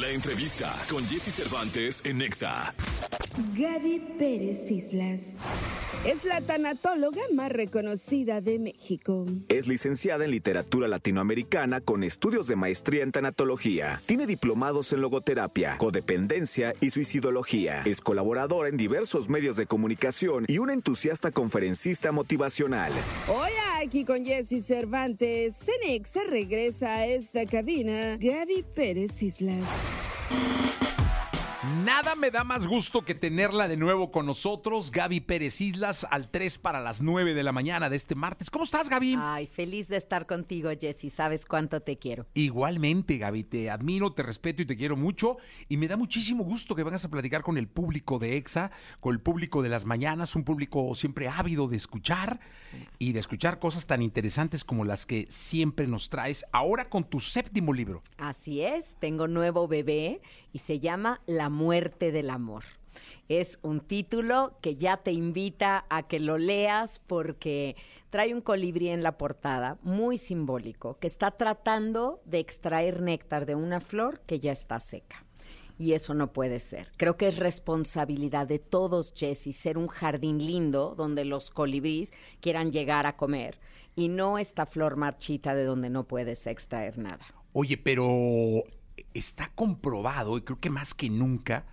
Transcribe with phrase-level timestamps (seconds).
[0.00, 2.74] La entrevista con Jesse Cervantes en Nexa.
[3.54, 5.36] Gaby Pérez Islas.
[6.02, 9.26] Es la tanatóloga más reconocida de México.
[9.50, 14.00] Es licenciada en literatura latinoamericana con estudios de maestría en tanatología.
[14.06, 17.82] Tiene diplomados en logoterapia, codependencia y suicidología.
[17.84, 22.92] Es colaboradora en diversos medios de comunicación y una entusiasta conferencista motivacional.
[23.28, 28.16] Hoy aquí con Jesse Cervantes, Cenexa regresa a esta cabina.
[28.16, 29.64] Gaby Pérez Islas.
[31.84, 36.30] Nada me da más gusto que tenerla de nuevo con nosotros, Gaby Pérez Islas, al
[36.30, 38.48] 3 para las 9 de la mañana de este martes.
[38.48, 39.18] ¿Cómo estás, Gaby?
[39.18, 41.10] Ay, feliz de estar contigo, Jessy.
[41.10, 42.26] Sabes cuánto te quiero.
[42.32, 45.36] Igualmente, Gaby, te admiro, te respeto y te quiero mucho.
[45.68, 48.70] Y me da muchísimo gusto que vengas a platicar con el público de EXA,
[49.00, 52.40] con el público de las mañanas, un público siempre ávido de escuchar
[52.98, 56.46] y de escuchar cosas tan interesantes como las que siempre nos traes.
[56.52, 58.02] Ahora con tu séptimo libro.
[58.16, 62.64] Así es, tengo nuevo bebé y se llama La muerte del amor.
[63.28, 67.76] Es un título que ya te invita a que lo leas porque
[68.10, 73.54] trae un colibrí en la portada, muy simbólico, que está tratando de extraer néctar de
[73.54, 75.24] una flor que ya está seca.
[75.78, 76.90] Y eso no puede ser.
[76.96, 82.72] Creo que es responsabilidad de todos, Jesse, ser un jardín lindo donde los colibríes quieran
[82.72, 83.60] llegar a comer
[83.96, 87.24] y no esta flor marchita de donde no puedes extraer nada.
[87.52, 88.64] Oye, pero
[89.14, 91.64] está comprobado, y creo que más que nunca,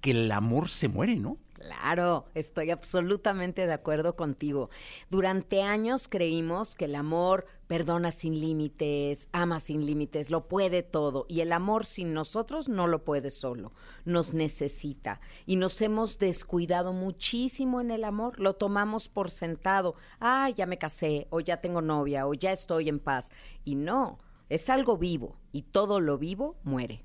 [0.00, 1.38] que el amor se muere, ¿no?
[1.62, 4.68] Claro, estoy absolutamente de acuerdo contigo.
[5.10, 11.24] Durante años creímos que el amor perdona sin límites, ama sin límites, lo puede todo.
[11.28, 13.72] Y el amor sin nosotros no lo puede solo,
[14.04, 15.20] nos necesita.
[15.46, 19.94] Y nos hemos descuidado muchísimo en el amor, lo tomamos por sentado.
[20.18, 23.30] Ah, ya me casé, o ya tengo novia, o ya estoy en paz.
[23.64, 24.18] Y no,
[24.54, 27.04] es algo vivo, y todo lo vivo muere.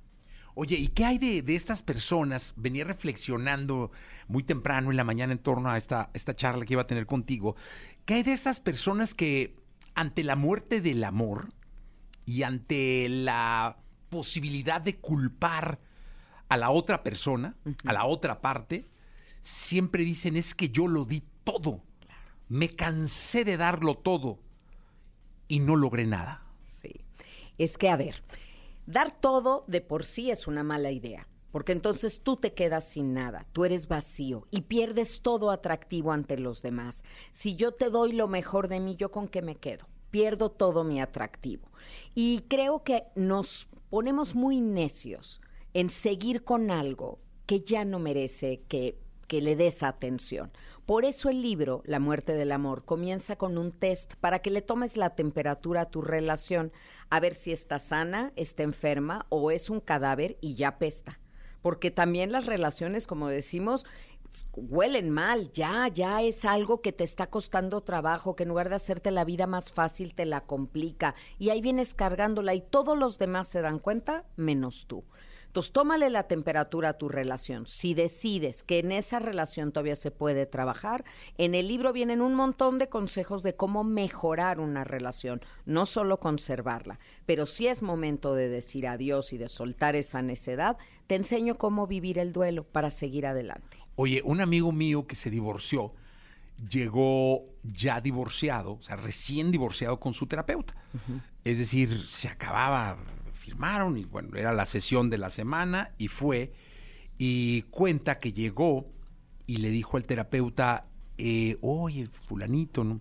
[0.54, 2.54] Oye, ¿y qué hay de, estas personas?
[2.58, 3.92] Venía reflexionando
[4.28, 7.06] muy temprano en la mañana en torno a esta, esta charla que iba a tener
[7.06, 7.56] contigo.
[8.06, 9.56] ¿Qué hay de esas personas que
[9.94, 11.54] ante la muerte del amor
[12.26, 13.78] y ante la
[14.10, 15.80] posibilidad de culpar
[16.50, 17.56] a la otra persona,
[17.86, 18.90] a la otra parte,
[19.42, 21.82] siempre dicen es que yo lo di todo.
[22.50, 24.40] Me cansé de darlo todo
[25.48, 26.44] y no logré nada.
[26.66, 27.07] Sí.
[27.58, 28.24] Es que, a ver,
[28.88, 33.14] Dar todo de por sí es una mala idea, porque entonces tú te quedas sin
[33.14, 37.04] nada, tú eres vacío y pierdes todo atractivo ante los demás.
[37.32, 39.90] Si yo te doy lo mejor de mí, ¿yo con qué me quedo?
[40.10, 41.68] Pierdo todo mi atractivo.
[42.16, 45.42] Y creo que nos ponemos muy necios
[45.74, 48.98] en seguir con algo que ya no merece que,
[49.30, 50.50] le des atención.
[50.88, 54.62] Por eso el libro, La muerte del amor, comienza con un test para que le
[54.62, 56.72] tomes la temperatura a tu relación,
[57.10, 61.20] a ver si está sana, está enferma o es un cadáver y ya pesta.
[61.62, 63.86] Porque también las relaciones, como decimos,
[64.56, 68.76] huelen mal, ya, ya es algo que te está costando trabajo, que en lugar de
[68.76, 73.18] hacerte la vida más fácil te la complica y ahí vienes cargándola y todos los
[73.18, 75.04] demás se dan cuenta menos tú.
[75.58, 77.66] Entonces, tómale la temperatura a tu relación.
[77.66, 81.04] Si decides que en esa relación todavía se puede trabajar,
[81.40, 86.20] en el libro vienen un montón de consejos de cómo mejorar una relación, no solo
[86.20, 87.00] conservarla.
[87.26, 91.88] Pero si es momento de decir adiós y de soltar esa necedad, te enseño cómo
[91.88, 93.78] vivir el duelo para seguir adelante.
[93.96, 95.92] Oye, un amigo mío que se divorció,
[96.70, 100.76] llegó ya divorciado, o sea, recién divorciado con su terapeuta.
[101.44, 103.00] Es decir, se acababa
[103.48, 106.52] firmaron y bueno, era la sesión de la semana y fue
[107.18, 108.88] y cuenta que llegó
[109.46, 110.84] y le dijo al terapeuta,
[111.18, 113.00] eh, oye, fulanito, ¿no?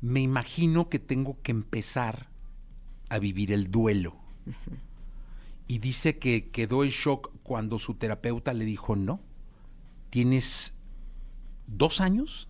[0.00, 2.28] me imagino que tengo que empezar
[3.10, 4.16] a vivir el duelo.
[5.68, 9.20] Y dice que quedó en shock cuando su terapeuta le dijo, no,
[10.10, 10.74] tienes
[11.66, 12.48] dos años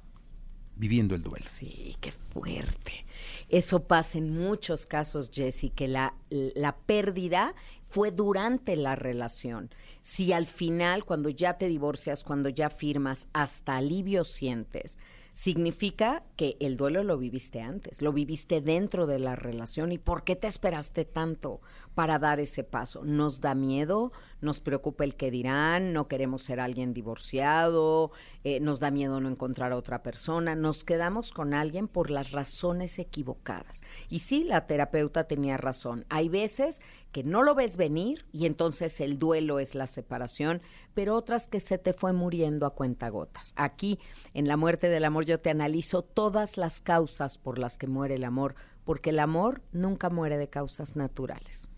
[0.76, 1.46] viviendo el duelo.
[1.48, 3.05] Sí, qué fuerte.
[3.48, 7.54] Eso pasa en muchos casos, Jesse, que la, la pérdida
[7.88, 9.70] fue durante la relación.
[10.00, 14.98] Si al final, cuando ya te divorcias, cuando ya firmas, hasta alivio sientes,
[15.32, 19.92] significa que el duelo lo viviste antes, lo viviste dentro de la relación.
[19.92, 21.60] ¿Y por qué te esperaste tanto
[21.96, 23.04] para dar ese paso?
[23.04, 24.12] Nos da miedo,
[24.42, 28.12] nos preocupa el que dirán, no queremos ser alguien divorciado,
[28.44, 32.32] eh, nos da miedo no encontrar a otra persona, nos quedamos con alguien por las
[32.32, 33.80] razones equivocadas.
[34.10, 36.04] Y sí, la terapeuta tenía razón.
[36.10, 36.82] Hay veces
[37.12, 40.60] que no lo ves venir y entonces el duelo es la separación,
[40.92, 43.54] pero otras que se te fue muriendo a cuentagotas.
[43.56, 43.98] Aquí,
[44.34, 48.16] en La muerte del amor, yo te analizo todas las causas por las que muere
[48.16, 48.54] el amor,
[48.84, 51.68] porque el amor nunca muere de causas naturales.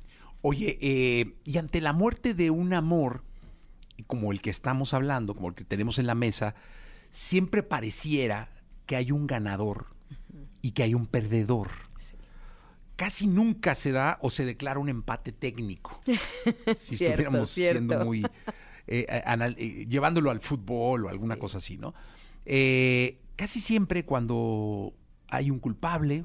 [0.49, 3.23] Oye, eh, y ante la muerte de un amor,
[4.07, 6.55] como el que estamos hablando, como el que tenemos en la mesa,
[7.11, 8.51] siempre pareciera
[8.87, 9.87] que hay un ganador
[10.63, 11.69] y que hay un perdedor.
[12.97, 16.01] Casi nunca se da o se declara un empate técnico.
[16.77, 18.27] si Cierto, estuviéramos siendo muy...
[18.87, 21.95] eh, anal- eh, llevándolo al fútbol o alguna cosa así, ¿no?
[22.45, 24.95] Eh, casi siempre cuando
[25.29, 26.25] hay un culpable,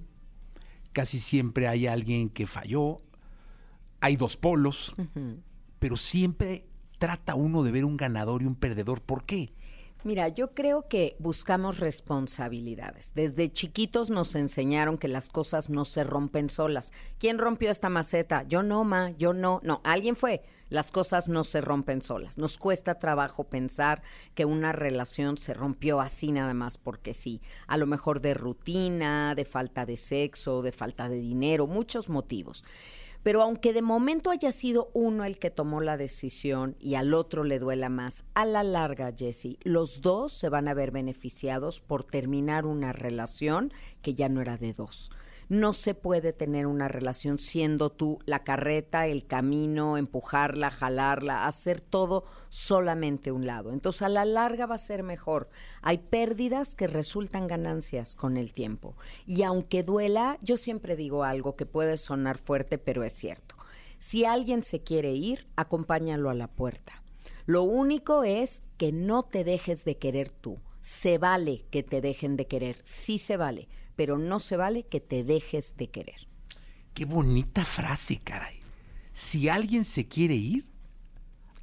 [0.93, 3.01] casi siempre hay alguien que falló,
[4.03, 4.93] hay dos polos,
[5.79, 6.65] pero siempre
[6.99, 9.01] trata uno de ver un ganador y un perdedor.
[9.01, 9.53] ¿Por qué?
[10.03, 13.13] Mira, yo creo que buscamos responsabilidades.
[13.15, 16.91] Desde chiquitos nos enseñaron que las cosas no se rompen solas.
[17.17, 18.43] ¿Quién rompió esta maceta?
[18.43, 19.61] Yo no, ma, yo no.
[19.63, 20.43] No, alguien fue.
[20.67, 22.37] Las cosas no se rompen solas.
[22.37, 24.01] Nos cuesta trabajo pensar
[24.35, 27.41] que una relación se rompió así nada más porque sí.
[27.67, 32.65] A lo mejor de rutina, de falta de sexo, de falta de dinero, muchos motivos.
[33.23, 37.45] Pero aunque de momento haya sido uno el que tomó la decisión y al otro
[37.45, 42.03] le duela más, a la larga, Jesse, los dos se van a ver beneficiados por
[42.03, 45.09] terminar una relación que ya no era de dos.
[45.49, 51.81] No se puede tener una relación siendo tú la carreta, el camino, empujarla, jalarla, hacer
[51.81, 53.71] todo solamente un lado.
[53.71, 55.49] Entonces a la larga va a ser mejor.
[55.81, 58.95] Hay pérdidas que resultan ganancias con el tiempo.
[59.25, 63.55] Y aunque duela, yo siempre digo algo que puede sonar fuerte, pero es cierto.
[63.97, 67.01] Si alguien se quiere ir, acompáñalo a la puerta.
[67.45, 70.59] Lo único es que no te dejes de querer tú.
[70.81, 74.99] Se vale que te dejen de querer, sí se vale, pero no se vale que
[74.99, 76.27] te dejes de querer.
[76.93, 78.59] Qué bonita frase, caray.
[79.13, 80.65] Si alguien se quiere ir,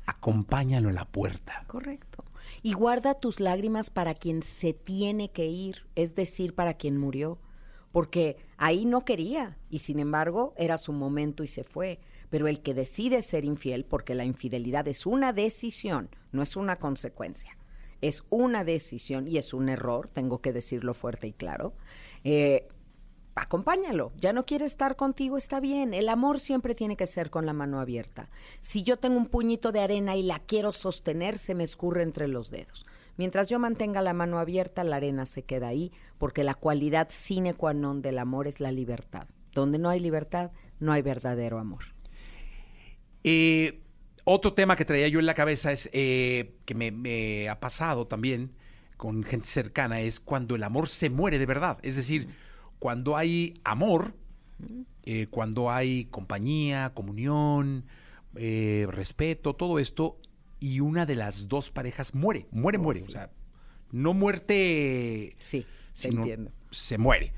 [0.06, 1.64] acompáñalo a la puerta.
[1.66, 2.24] Correcto.
[2.62, 7.38] Y guarda tus lágrimas para quien se tiene que ir, es decir, para quien murió,
[7.92, 12.00] porque ahí no quería y sin embargo era su momento y se fue.
[12.28, 16.76] Pero el que decide ser infiel, porque la infidelidad es una decisión, no es una
[16.76, 17.56] consecuencia,
[18.00, 21.74] es una decisión y es un error, tengo que decirlo fuerte y claro,
[22.24, 22.68] eh,
[23.34, 24.12] acompáñalo.
[24.16, 25.94] Ya no quiere estar contigo, está bien.
[25.94, 28.28] El amor siempre tiene que ser con la mano abierta.
[28.60, 32.28] Si yo tengo un puñito de arena y la quiero sostener, se me escurre entre
[32.28, 32.86] los dedos.
[33.16, 37.54] Mientras yo mantenga la mano abierta, la arena se queda ahí, porque la cualidad sine
[37.54, 39.26] qua non del amor es la libertad.
[39.52, 41.84] Donde no hay libertad, no hay verdadero amor.
[43.24, 43.82] Eh,
[44.24, 48.06] otro tema que traía yo en la cabeza es eh, que me, me ha pasado
[48.06, 48.54] también
[49.00, 51.78] con gente cercana es cuando el amor se muere de verdad.
[51.82, 52.28] Es decir,
[52.78, 54.14] cuando hay amor,
[55.04, 57.86] eh, cuando hay compañía, comunión,
[58.36, 60.18] eh, respeto, todo esto,
[60.60, 63.00] y una de las dos parejas muere, muere, Oh, muere.
[63.00, 63.08] sí.
[63.08, 63.30] O sea,
[63.90, 65.64] no muerte, Sí,
[65.94, 66.52] sino entiendo.
[66.70, 67.32] se muere.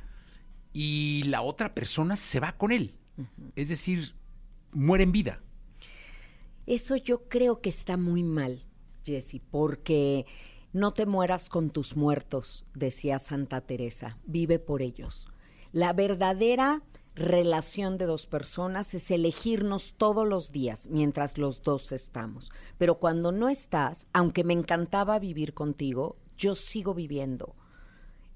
[0.72, 2.96] Y la otra persona se va con él.
[3.54, 4.16] Es decir,
[4.72, 5.40] muere en vida.
[6.66, 8.64] Eso yo creo que está muy mal,
[9.04, 10.26] Jesse, porque
[10.72, 15.28] no te mueras con tus muertos, decía Santa Teresa, vive por ellos.
[15.72, 16.82] La verdadera
[17.14, 22.50] relación de dos personas es elegirnos todos los días mientras los dos estamos.
[22.78, 27.54] Pero cuando no estás, aunque me encantaba vivir contigo, yo sigo viviendo.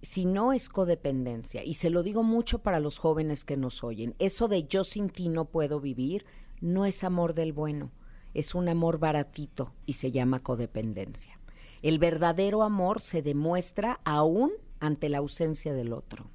[0.03, 4.15] Si no es codependencia, y se lo digo mucho para los jóvenes que nos oyen,
[4.19, 6.27] eso de yo sin ti no puedo vivir,
[6.61, 7.91] no es amor del bueno,
[8.35, 11.41] es un amor baratito y se llama codependencia.
[11.87, 14.51] El verdadero amor se demuestra aún
[14.81, 16.29] ante la ausencia del otro.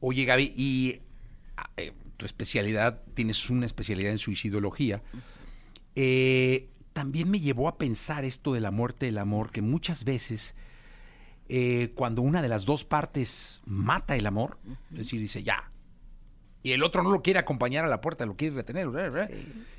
[0.00, 1.00] Oye, Gaby, y
[1.56, 5.00] ah, eh, tu especialidad, tienes una especialidad en suicidología.
[5.94, 10.56] Eh, también me llevó a pensar esto de la muerte del amor, que muchas veces
[11.48, 14.58] eh, cuando una de las dos partes mata el amor,
[14.90, 15.70] es decir, dice ya,
[16.64, 18.88] y el otro no lo quiere acompañar a la puerta, lo quiere retener,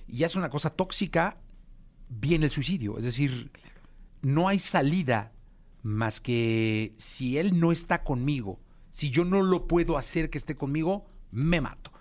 [0.08, 1.38] y ya es una cosa tóxica,
[2.08, 2.98] viene el suicidio.
[2.98, 3.52] Es decir,
[4.24, 5.34] no hay salida
[5.84, 10.56] más que si él no está conmigo, si yo no lo puedo hacer que esté
[10.56, 11.92] conmigo, me mato.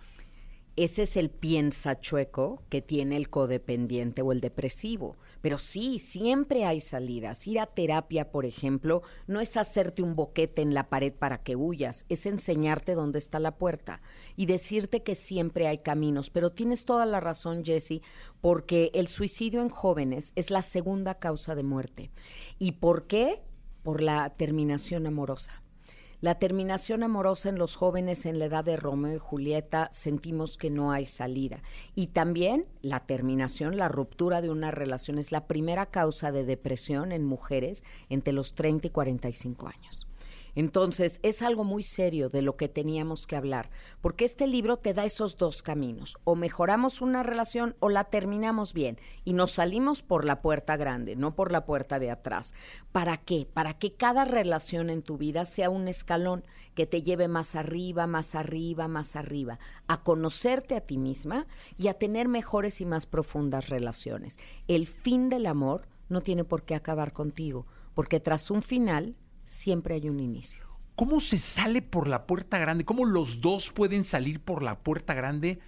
[0.74, 5.16] Ese es el piensa chueco que tiene el codependiente o el depresivo.
[5.42, 7.46] Pero sí, siempre hay salidas.
[7.46, 11.56] Ir a terapia, por ejemplo, no es hacerte un boquete en la pared para que
[11.56, 14.00] huyas, es enseñarte dónde está la puerta
[14.36, 16.30] y decirte que siempre hay caminos.
[16.30, 18.00] Pero tienes toda la razón, Jesse,
[18.40, 22.10] porque el suicidio en jóvenes es la segunda causa de muerte.
[22.58, 23.42] ¿Y por qué?
[23.82, 25.62] Por la terminación amorosa.
[26.22, 30.70] La terminación amorosa en los jóvenes en la edad de Romeo y Julieta sentimos que
[30.70, 31.64] no hay salida.
[31.96, 37.10] Y también la terminación, la ruptura de una relación es la primera causa de depresión
[37.10, 40.01] en mujeres entre los 30 y 45 años.
[40.54, 44.92] Entonces, es algo muy serio de lo que teníamos que hablar, porque este libro te
[44.92, 50.02] da esos dos caminos, o mejoramos una relación o la terminamos bien y nos salimos
[50.02, 52.54] por la puerta grande, no por la puerta de atrás.
[52.92, 53.46] ¿Para qué?
[53.50, 56.44] Para que cada relación en tu vida sea un escalón
[56.74, 61.46] que te lleve más arriba, más arriba, más arriba, a conocerte a ti misma
[61.78, 64.38] y a tener mejores y más profundas relaciones.
[64.68, 69.94] El fin del amor no tiene por qué acabar contigo, porque tras un final siempre
[69.94, 70.64] hay un inicio.
[70.94, 72.84] ¿Cómo se sale por la puerta grande?
[72.84, 75.58] ¿Cómo los dos pueden salir por la puerta grande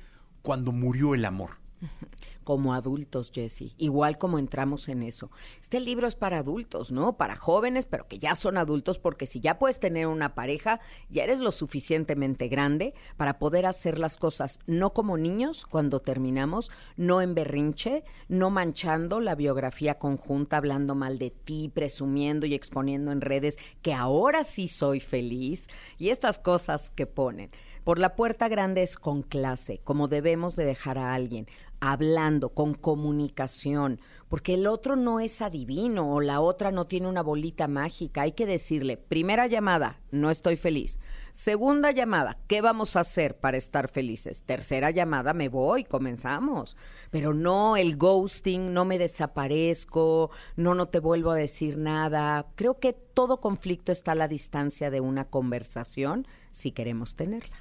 [0.43, 1.59] cuando murió el amor?
[2.45, 5.31] como adultos, Jesse, igual como entramos en eso.
[5.61, 7.17] Este libro es para adultos, ¿no?
[7.17, 11.25] Para jóvenes, pero que ya son adultos, porque si ya puedes tener una pareja, ya
[11.25, 17.21] eres lo suficientemente grande para poder hacer las cosas no como niños cuando terminamos, no
[17.21, 23.21] en berrinche, no manchando la biografía conjunta, hablando mal de ti, presumiendo y exponiendo en
[23.21, 27.51] redes que ahora sí soy feliz y estas cosas que ponen.
[27.85, 31.47] Por la puerta grande es con clase, como debemos de dejar a alguien
[31.93, 37.23] hablando, con comunicación, porque el otro no es adivino o la otra no tiene una
[37.23, 38.23] bolita mágica.
[38.23, 40.99] Hay que decirle, primera llamada, no estoy feliz.
[41.33, 44.45] Segunda llamada, ¿qué vamos a hacer para estar felices?
[44.45, 46.77] Tercera llamada, me voy, comenzamos.
[47.11, 52.47] Pero no el ghosting, no me desaparezco, no, no te vuelvo a decir nada.
[52.55, 57.57] Creo que todo conflicto está a la distancia de una conversación si queremos tenerla.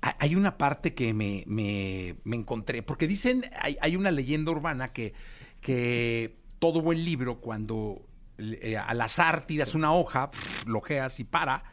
[0.00, 1.44] Hay una parte que me,
[2.24, 3.44] encontré, porque dicen,
[3.80, 5.14] hay, una leyenda urbana que,
[5.60, 8.02] que todo buen libro, cuando
[8.38, 10.30] eh, al azar tiras una hoja,
[10.66, 11.64] lojeas y para,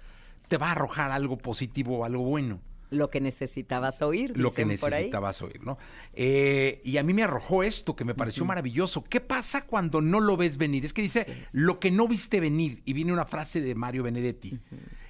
[0.48, 2.60] te va a arrojar algo positivo o algo bueno.
[2.90, 4.38] Lo que necesitabas oír.
[4.38, 5.80] Lo que necesitabas oír, ¿no?
[6.14, 9.04] Eh, y a mí me arrojó esto que me pareció maravilloso.
[9.04, 10.86] ¿Qué pasa cuando no lo ves venir?
[10.86, 12.84] Es que dice, lo que no viste venir.
[12.86, 14.60] Y viene una frase de Mario Benedetti.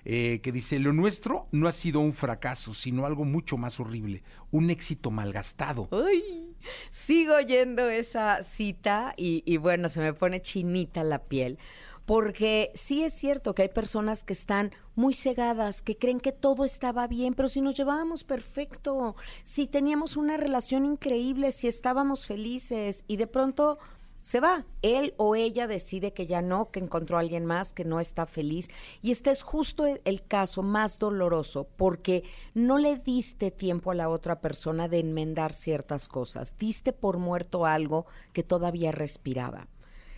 [0.05, 4.23] Eh, que dice, lo nuestro no ha sido un fracaso, sino algo mucho más horrible,
[4.51, 5.87] un éxito malgastado.
[5.91, 6.55] Ay,
[6.91, 11.57] sigo oyendo esa cita y, y bueno, se me pone chinita la piel,
[12.05, 16.65] porque sí es cierto que hay personas que están muy cegadas, que creen que todo
[16.65, 23.05] estaba bien, pero si nos llevábamos perfecto, si teníamos una relación increíble, si estábamos felices
[23.07, 23.79] y de pronto
[24.23, 24.65] se va.
[24.81, 28.25] Él o ella decide que ya no, que encontró a alguien más, que no está
[28.25, 28.69] feliz.
[29.01, 34.07] Y este es justo el caso más doloroso porque no le diste tiempo a la
[34.07, 36.55] otra persona de enmendar ciertas cosas.
[36.57, 39.67] Diste por muerto algo que todavía respiraba.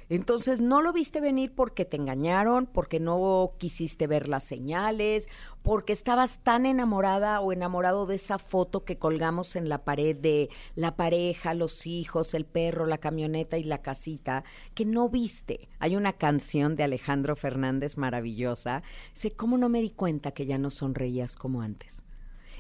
[0.10, 5.28] Entonces no lo viste venir porque te engañaron, porque no quisiste ver las señales,
[5.62, 10.50] porque estabas tan enamorada o enamorado de esa foto que colgamos en la pared de
[10.76, 14.44] la pareja, los hijos, el perro, la camioneta y la casita,
[14.74, 15.70] que no viste.
[15.80, 18.84] Hay una canción de Alejandro Fernández maravillosa.
[19.14, 22.04] Sé cómo no me di cuenta que ya no sonreías como antes.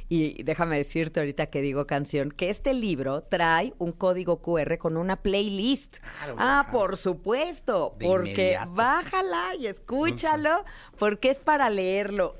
[0.07, 4.97] Y déjame decirte ahorita que digo canción, que este libro trae un código QR con
[4.97, 5.97] una playlist.
[6.37, 10.63] ah, por supuesto, porque bájala y escúchalo,
[10.99, 12.37] porque es para leerlo,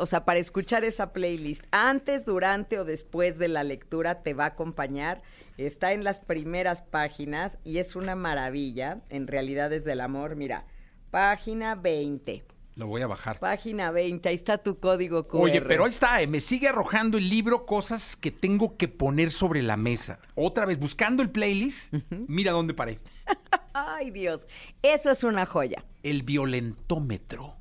[0.00, 1.62] o sea, para escuchar esa playlist.
[1.70, 5.22] Antes, durante o después de la lectura te va a acompañar.
[5.56, 10.34] Está en las primeras páginas y es una maravilla, en realidad es del amor.
[10.34, 10.66] Mira,
[11.12, 13.38] página 20 lo voy a bajar.
[13.38, 15.42] Página 20, ahí está tu código QR.
[15.42, 19.30] Oye, pero ahí está, eh, me sigue arrojando el libro cosas que tengo que poner
[19.30, 20.18] sobre la mesa.
[20.34, 22.98] Otra vez, buscando el playlist, mira dónde paré.
[23.72, 24.46] Ay, Dios,
[24.82, 25.84] eso es una joya.
[26.02, 27.56] El violentómetro.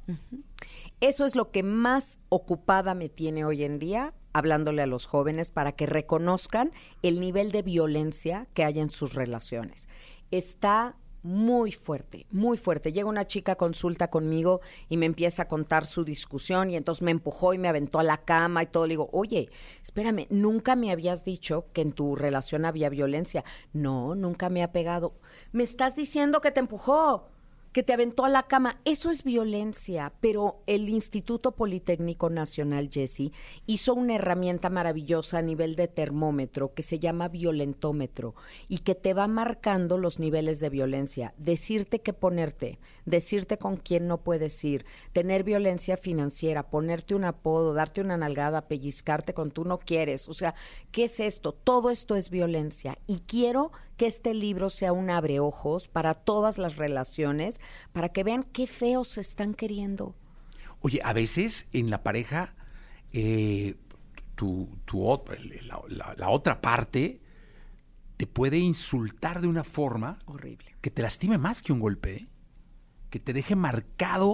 [0.99, 5.49] Eso es lo que más ocupada me tiene hoy en día, hablándole a los jóvenes
[5.49, 9.89] para que reconozcan el nivel de violencia que hay en sus relaciones.
[10.31, 12.91] Está muy fuerte, muy fuerte.
[12.91, 17.11] Llega una chica, consulta conmigo y me empieza a contar su discusión y entonces me
[17.11, 18.85] empujó y me aventó a la cama y todo.
[18.85, 19.49] Le digo, oye,
[19.81, 23.43] espérame, nunca me habías dicho que en tu relación había violencia.
[23.71, 25.13] No, nunca me ha pegado.
[25.53, 27.29] Me estás diciendo que te empujó
[27.73, 28.79] que te aventó a la cama.
[28.85, 33.31] Eso es violencia, pero el Instituto Politécnico Nacional, Jesse,
[33.65, 38.35] hizo una herramienta maravillosa a nivel de termómetro que se llama violentómetro
[38.69, 41.33] y que te va marcando los niveles de violencia.
[41.37, 47.73] Decirte qué ponerte, decirte con quién no puedes ir, tener violencia financiera, ponerte un apodo,
[47.73, 50.29] darte una nalgada, pellizcarte con tú no quieres.
[50.29, 50.53] O sea,
[50.91, 51.53] ¿qué es esto?
[51.53, 53.71] Todo esto es violencia y quiero
[54.03, 57.61] que este libro sea un abreojos para todas las relaciones,
[57.93, 60.13] para que vean qué feos se están queriendo.
[60.81, 62.53] Oye, a veces en la pareja,
[63.13, 63.77] eh,
[64.35, 64.67] tu,
[65.55, 67.21] la, otra parte
[68.17, 72.27] te puede insultar de una forma horrible que te lastime más que un golpe, ¿eh?
[73.09, 74.33] que te deje marcado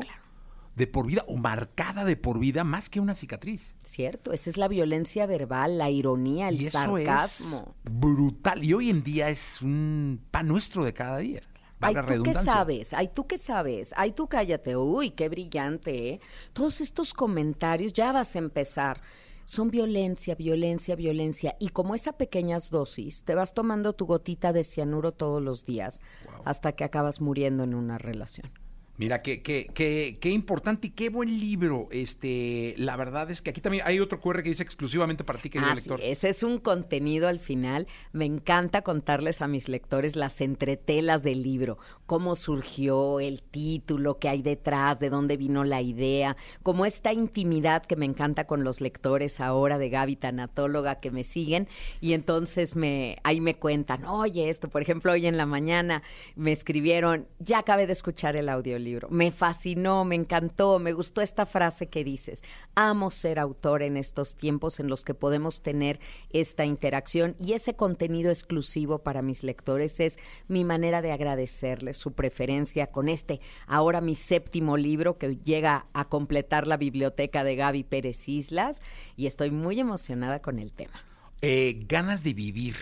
[0.80, 3.76] de por vida o marcada de por vida más que una cicatriz.
[3.84, 7.76] Cierto, esa es la violencia verbal, la ironía, el y eso sarcasmo.
[7.86, 8.64] es brutal.
[8.64, 11.42] Y hoy en día es un pan nuestro de cada día.
[11.82, 16.22] Ay, tú qué sabes, ay, tú qué sabes, ay, tú cállate, uy, qué brillante, ¿eh?
[16.54, 19.02] Todos estos comentarios, ya vas a empezar,
[19.44, 21.58] son violencia, violencia, violencia.
[21.60, 26.00] Y como esa pequeñas dosis, te vas tomando tu gotita de cianuro todos los días
[26.46, 28.50] hasta que acabas muriendo en una relación.
[29.00, 31.88] Mira, qué, qué, qué, qué importante y qué buen libro.
[31.90, 35.50] Este, la verdad es que aquí también hay otro QR que dice exclusivamente para ti,
[35.50, 36.02] querido Así lector.
[36.02, 37.88] es, ese es un contenido al final.
[38.12, 44.28] Me encanta contarles a mis lectores las entretelas del libro, cómo surgió el título, qué
[44.28, 48.82] hay detrás, de dónde vino la idea, como esta intimidad que me encanta con los
[48.82, 51.70] lectores ahora de Gaby Tanatóloga que me siguen
[52.02, 56.04] y entonces me ahí me cuentan, oye, esto, por ejemplo, hoy en la mañana
[56.36, 61.46] me escribieron, ya acabé de escuchar el audiolibro, me fascinó, me encantó, me gustó esta
[61.46, 62.44] frase que dices,
[62.76, 67.76] amo ser autor en estos tiempos en los que podemos tener esta interacción y ese
[67.76, 70.18] contenido exclusivo para mis lectores es
[70.48, 76.06] mi manera de agradecerles su preferencia con este, ahora mi séptimo libro que llega a
[76.06, 78.82] completar la biblioteca de Gaby Pérez Islas
[79.16, 81.04] y estoy muy emocionada con el tema.
[81.42, 82.76] Eh, ganas de vivir.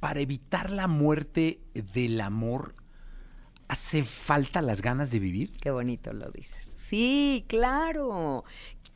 [0.00, 2.74] Para evitar la muerte del amor,
[3.70, 5.52] ¿hace falta las ganas de vivir?
[5.60, 6.74] Qué bonito lo dices.
[6.76, 8.44] Sí, claro.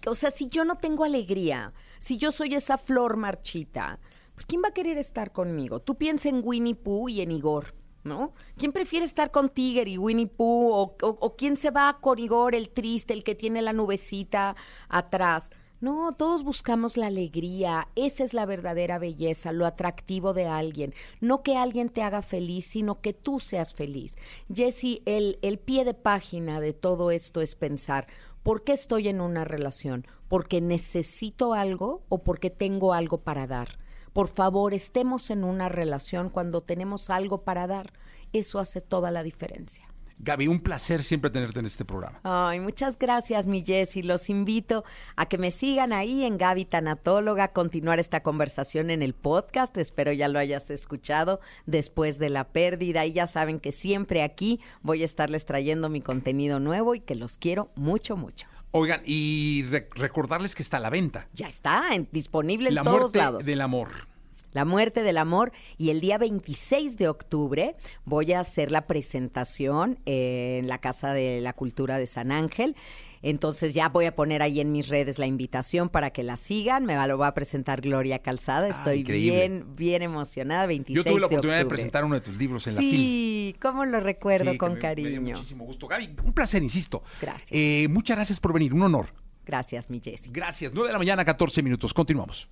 [0.07, 4.01] O sea, si yo no tengo alegría, si yo soy esa flor marchita,
[4.35, 5.81] pues ¿quién va a querer estar conmigo?
[5.81, 8.35] Tú piensa en Winnie Pooh y en Igor, ¿no?
[8.59, 10.73] ¿Quién prefiere estar con Tiger y Winnie Pooh?
[10.73, 14.57] O, o- o quién se va con Igor, el triste, el que tiene la nubecita
[14.89, 15.51] atrás?
[15.85, 20.95] No, todos buscamos la alegría, esa es la verdadera belleza, lo atractivo de alguien.
[21.21, 24.17] No que alguien te haga feliz, sino que tú seas feliz.
[24.51, 28.07] Jesse, el, el pie de página de todo esto es pensar,
[28.43, 30.07] ¿por qué estoy en una relación?
[30.29, 33.79] ¿Porque necesito algo o porque tengo algo para dar?
[34.15, 37.93] Por favor, estemos en una relación cuando tenemos algo para dar.
[38.33, 39.94] Eso hace toda la diferencia.
[40.19, 42.21] Gaby, un placer siempre tenerte en este programa.
[42.23, 44.03] Ay, muchas gracias, mi Jessy.
[44.03, 44.85] Los invito
[45.17, 49.77] a que me sigan ahí en Gaby Tanatóloga, continuar esta conversación en el podcast.
[49.77, 53.05] Espero ya lo hayas escuchado después de la pérdida.
[53.05, 57.17] Y ya saben que siempre aquí voy a estarles trayendo mi contenido nuevo y que
[57.17, 58.47] los quiero mucho, mucho.
[58.71, 61.29] Oigan, y re- recordarles que está a la venta.
[61.35, 63.47] Ya está en- disponible en la todos muerte lados.
[63.47, 64.09] del amor.
[64.55, 65.53] La muerte del amor.
[65.77, 71.41] Y el día 26 de octubre voy a hacer la presentación en la Casa de
[71.43, 72.75] la Cultura de San Ángel.
[73.23, 76.85] Entonces ya voy a poner ahí en mis redes la invitación para que la sigan.
[76.85, 78.69] Me va- lo va a presentar Gloria Calzada.
[78.69, 79.31] Estoy increíble.
[79.49, 80.67] bien, bien emocionada.
[80.67, 82.91] 26 Yo tuve la de oportunidad de presentar uno de tus libros en la FIL.
[82.91, 85.21] Sí, cómo lo recuerdo Sí, con Me dio cariño.
[85.23, 85.89] muchísimo gusto.
[85.89, 87.03] Gaby, un placer, insisto.
[87.21, 87.51] Gracias.
[87.53, 89.07] Eh, muchas gracias por venir, un honor.
[89.47, 90.31] Gracias, mi Jessie.
[90.31, 90.73] Gracias.
[90.75, 91.95] 9 de la mañana, 14 minutos.
[91.95, 92.47] Continuamos.